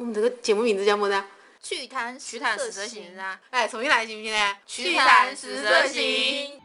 [0.00, 1.22] 我们这个节目名字叫么子？
[1.62, 3.38] 趣谈趣谈十色行啊！
[3.50, 4.56] 哎，重新来行不行呢？
[4.66, 6.58] 趣谈十色行。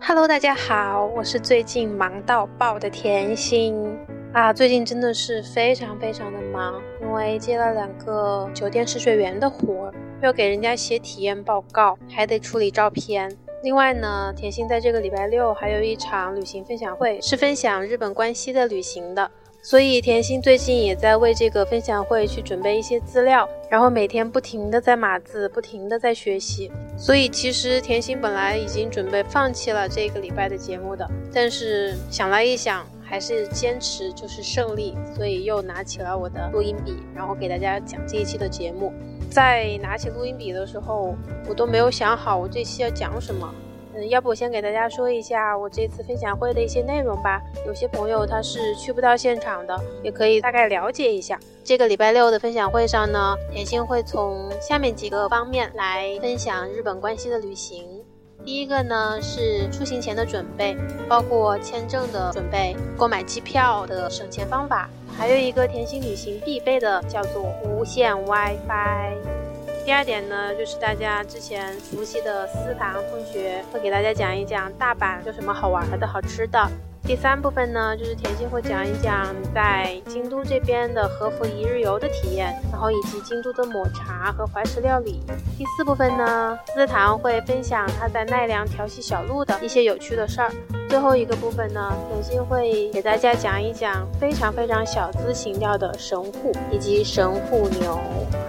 [0.00, 3.74] Hello，大家好，我是最近忙到爆的甜心。
[4.34, 13.30] 啊，最近真的是非常非常的忙，因为接了两个酒店试睡员的活儿，要给人家写体验报告，还得处理照片。
[13.62, 19.30] 另外呢，甜心在这个礼拜六还有一场旅行分享会，是分享日本关西的旅行的。
[19.62, 26.68] 所以甜心最近也在为这个分享会去准备一些资料，然后每天不停的在码字，不停的在学习。
[26.98, 32.84] 所以其实甜心本来已经准备放弃了这个礼拜的节目的，但是想来一想。
[33.04, 38.92] 还是坚持就是胜利，所以又拿起了我的录音笔，然后给大家讲这一期的节目。
[39.30, 41.14] 在拿起录音笔的时候，
[41.48, 43.54] 我都没有想好我这期要讲什么。
[43.96, 47.40] 嗯，要不我先给大家说一下我这次分享会的一些内容吧。
[47.64, 51.38] 有些朋友他是去不到现场的，也可以大概了解一下。
[51.62, 58.03] 这个礼拜六的分享会上呢，甜心会从下面几个方面来分享日本关西的旅行。
[58.44, 60.76] 第一个呢是出行前的准备，
[61.08, 69.16] 包括签证的准备、购买机票的省钱方法，还有一个甜心旅行必备的叫做无线 WiFi。
[69.86, 76.70] 第二点呢，就是大家之前熟悉的思堂同学会给大家讲一讲大阪有什么好玩的好吃的。
[77.06, 85.20] 第三部分呢，就是甜心会讲一讲在京都这边的和服一日游的体验，然后以及京都的抹茶和怀石料理。
[85.58, 90.50] 第四部分呢，思堂会分享他在奈良调戏小鹿的一些有趣的事儿。
[90.88, 98.00] 最后一个部分呢，甜心会给大家讲一讲非常非常小资情调的神户以及神户牛，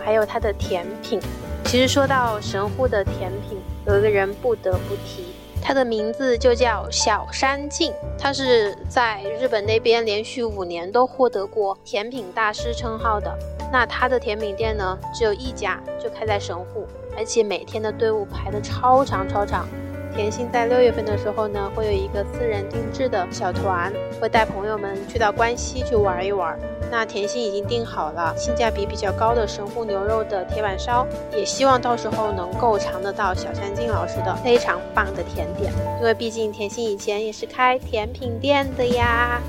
[0.01, 1.19] 还有它的甜品。
[1.65, 5.25] 其实说到神户的甜品，有一个人不得不提。
[5.67, 13.35] 它的名字就叫小山静，它是在日本那边连续五年都获得过甜品大师称号的。
[13.71, 16.85] 那它的甜品店呢，只有一家，就开在神户，
[17.17, 19.67] 而且每天的队伍排得超长超长。
[20.15, 26.57] 甜心在六月份的时候呢，会有一个私人定制的小团，会带朋友们去到关西去玩一玩。
[26.89, 39.41] 那甜心已经订好了性价比比较高的神户牛肉的铁板烧，也希望到时候能够尝得到小山静老师的非常棒的甜点，因为毕竟甜心以前也是开甜品店的呀。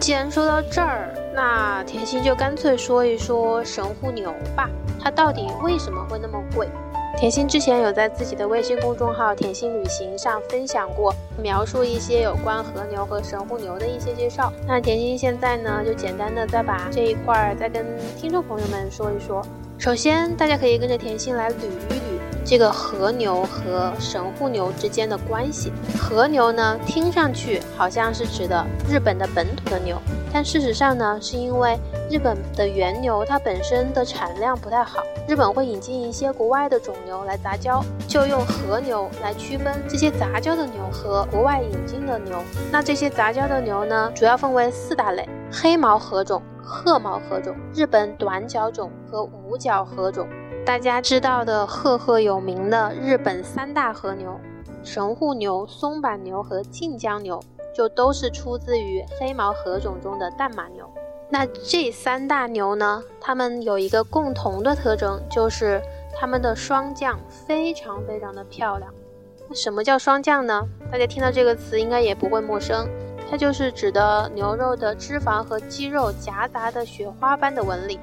[0.00, 6.66] 既然说到这儿，那甜心就干脆说一说神户牛吧，它到底为什么会那么贵？
[7.18, 14.52] 甜心之前有在自己的微信公众号“甜心旅行”上分享过，描述一些有关和牛和神户牛的一些介绍。
[14.68, 17.86] 那甜心现在呢，就简单的再把这一块儿再跟
[18.18, 19.42] 听众朋友们说一说。
[19.78, 22.15] 首先，大家可以跟着甜心来捋一捋
[22.46, 25.72] 这个和牛和神户牛之间的关系。
[25.98, 30.00] 和牛呢，听上去好像是指的日本的本土的牛，
[30.32, 31.76] 但事实上呢，是因为
[32.08, 35.00] 日本的原牛它本身的产量不太好。
[35.26, 42.38] 日本会引进一些国外的种牛来杂交，就用和牛来区分这些杂交的牛和国外引进的牛。
[42.70, 50.28] 那这些杂交的牛呢，主要分为四大类：黑毛和种、褐毛和种、日本短角种和五角和种。
[50.66, 54.36] 大家知道的赫赫有名的日本三大和牛——
[54.82, 57.40] 神户牛、松阪牛和近江牛，
[57.72, 60.84] 就都是出自于黑毛和种中的淡马牛。
[61.30, 63.00] 那这三大牛呢？
[63.20, 65.80] 它们有一个共同的特征，就是
[66.18, 68.92] 它们的霜降非常非常的漂亮。
[69.48, 70.66] 那什么叫霜降呢？
[70.90, 72.88] 大家听到这个词应该也不会陌生，
[73.30, 78.00] 它就是指的牛肉的脂肪和肌肉夹杂的雪花般的纹理。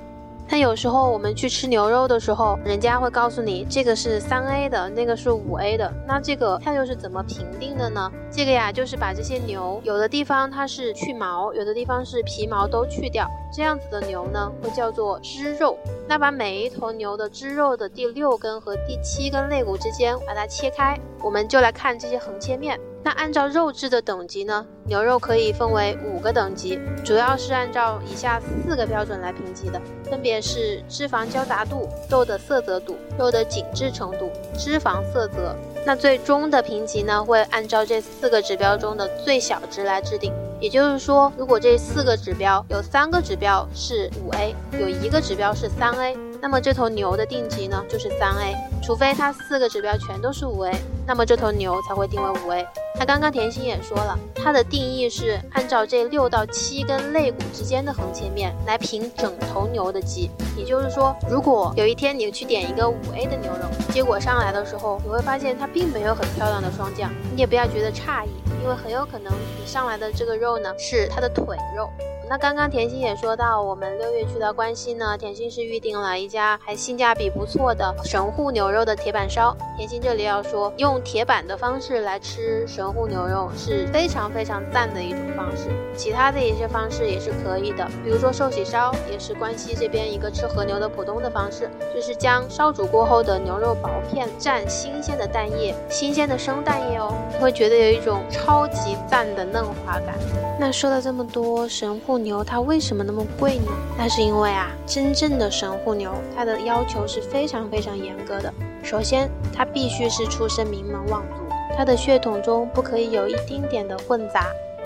[0.48, 5.92] 但有时候我们去吃牛肉的时候，人家会告诉你这个是三 A 的，那个是五 A 的。
[6.08, 8.12] 那这个它又是怎么评定的呢？
[8.32, 15.76] 这个呀，就是把这些牛，有的地方它是去毛，有的地方是皮毛都去掉，这样子的牛呢，会叫做脂肉。
[16.08, 22.80] 那把每一头牛的脂肉的第六根和第七根肋骨之间把它切开，我们就来看这些横切面。
[23.04, 35.54] 那按照肉质的等级呢，牛肉可以分为五个等级，主要是按照以下四个标准来评级的，分别是脂肪交杂度、肉的色泽度、肉的紧致程度、脂肪色泽。
[35.86, 40.32] 那最终的评级呢，会按照这四个指标中的最小值来制定。
[40.62, 48.54] 也就是说，如果这四个指标有三个指标是五 A，有一个指标是三 A，那么这头牛的定级呢就是三 A。
[48.84, 50.76] 除非它四个指标全都是五 A，
[51.08, 52.68] 那么这头牛才会定为五 A。
[53.00, 60.30] 那刚刚甜心也说了，它的定义是按照这六到七根肋骨之间的横切面来评整头牛的级。
[60.58, 68.30] 也就是说，如果有一天你去点一个五 A 的牛肉，结果上来的时候，你会发现它并没有很漂亮的双降，你也不要觉得诧异，
[68.62, 71.90] 因为很有可能你上来的这个肉呢是它的腿肉。
[72.30, 79.56] 那刚刚甜心也说到，我们六月去到关西呢，甜心是预定了一家还性价比不错的神户牛肉的铁板烧。
[79.78, 85.70] 甜心这里要说，用铁板的方式来吃神户牛肉是非常非常赞的一种方式。
[85.96, 100.16] 其他的一些方式也是可以的，比如说寿喜烧，也是关西这边一个吃和牛的普通的方式，就是将烧煮过后的牛肉薄片蘸新鲜的蛋液，新鲜的生蛋液哦，会觉得有一种超级赞的嫩滑感。
[100.60, 103.72] 那说了这么多，神户牛它为什么那么贵呢？
[103.98, 108.54] 那是因为啊，真正的神户牛它的要求是非常非常严格的。
[108.84, 111.44] 首先，它必须是出身名门望族，
[111.76, 114.46] 它的血统中不可以有一丁点的混杂。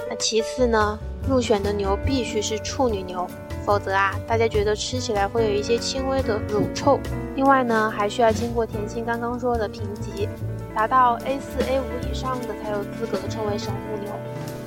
[0.09, 0.97] 那其次呢，
[1.27, 3.27] 入选的牛必须是处女牛，
[3.65, 6.97] 否则啊，大家觉得吃起来会有一些轻微的乳臭。
[7.35, 10.29] 另外呢，还需要经过甜心刚刚说的评级，
[10.73, 14.09] 达到 A 四、A 五以上的才有资格称为神户牛。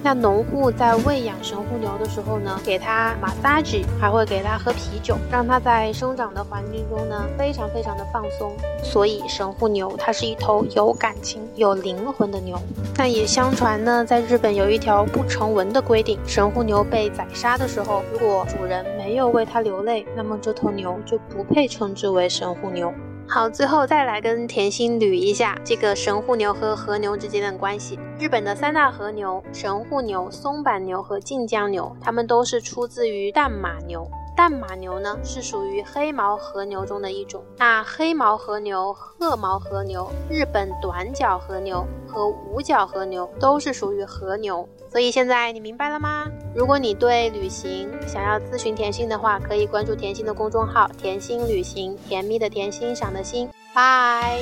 [0.02, 8.56] 那农户在喂养神户牛的时候呢，给它 massage，还会给它喝啤酒，让它在生长的环境中呢，非常非常的放松。
[8.82, 12.58] 所以神户牛它是一头有感情、有灵魂的牛。
[12.96, 22.90] 那也相传呢，在日本有一条不成文的规定：神户牛被宰杀的时候，如果主人没有为它流泪，那么这头牛就不配称之为神户牛。
[23.32, 27.96] 好，最后再来跟甜心捋一下这个神户牛和和牛之间的关系。
[28.18, 34.04] 日本的三大和牛——神户牛、松板牛和静江牛，它们都是出自于淡马牛。
[34.40, 37.44] 淡马牛呢是属于黑毛和牛中的一种。
[37.58, 44.66] 那黑毛和牛、褐毛和牛、日本短角和牛和五角和牛都是属于和牛。
[44.90, 46.26] 所以现在你明白了吗？
[46.54, 53.46] 如果你对旅行想要咨询甜心的话，可以关注甜心的公众号“甜心旅行”，甜蜜的甜，心赏的心。
[53.74, 54.38] 拜。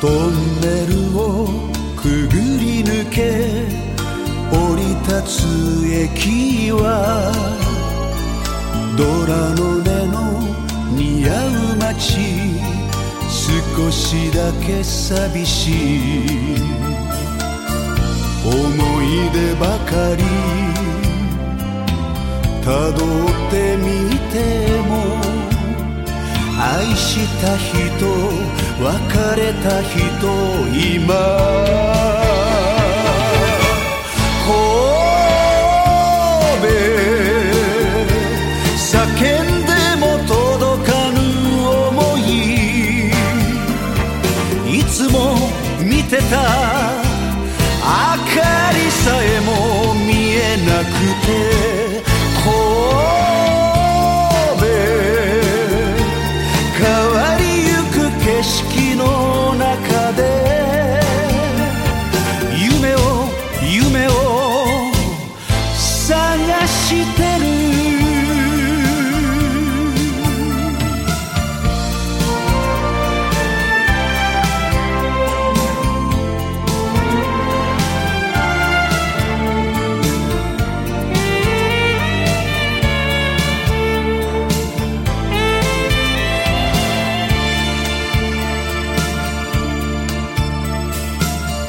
[0.00, 1.48] トンネルを
[1.96, 3.66] くぐり抜け
[4.52, 7.32] 降り立つ駅は
[8.96, 10.16] ドラの根の
[10.92, 11.30] 似合
[11.72, 12.56] う街
[13.30, 16.26] 少しだけ寂しい
[18.44, 18.52] 思
[19.02, 20.22] い出ばかり
[22.62, 23.86] たどってみ
[24.30, 24.34] て
[24.82, 24.92] も
[26.58, 29.98] 愛した人別れた人
[30.68, 32.15] 今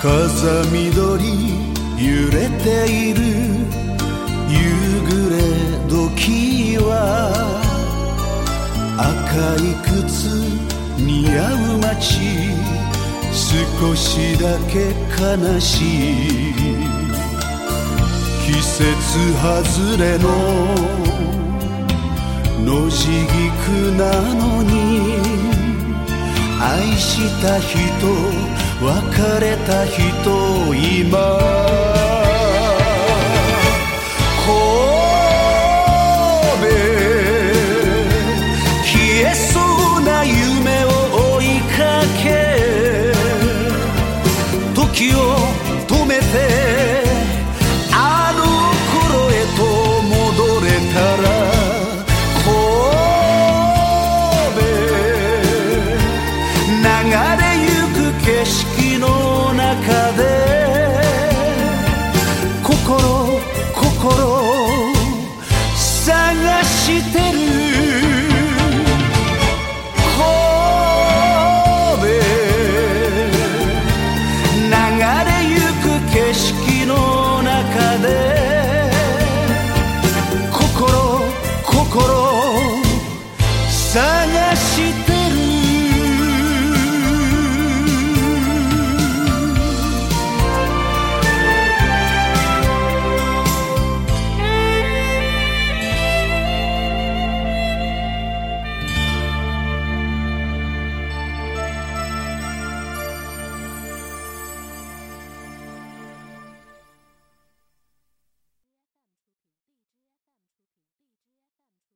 [0.08, 0.88] 風緑
[2.00, 3.20] 揺れている。
[4.48, 4.56] 夕
[5.04, 5.38] 暮れ
[5.90, 6.88] 時は
[8.98, 9.12] 赤
[9.58, 10.32] い靴
[10.98, 11.06] 似
[11.38, 11.40] 合
[11.76, 12.56] う街。
[13.34, 16.56] 少しだけ悲しい。
[18.46, 18.80] 季節
[19.44, 20.26] 外れの
[22.64, 24.02] 野地菊な
[24.36, 24.72] のに
[26.62, 27.78] 愛した人
[28.80, 30.00] 別れた人
[30.76, 31.18] 今
[34.46, 34.48] 神
[38.84, 38.92] 消
[39.28, 39.58] えそ
[40.00, 40.88] うな夢を
[41.38, 41.44] 追い
[41.76, 42.26] かけ
[44.76, 45.18] 時を
[45.88, 46.24] 止めて
[47.92, 48.40] あの
[48.94, 49.60] 頃へと
[50.04, 51.37] 戻れたら